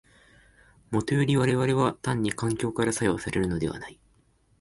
[0.89, 3.99] もとより我々は単に環境から作用されるのではない。